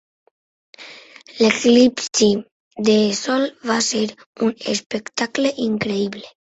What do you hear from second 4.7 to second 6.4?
espectacle increïble.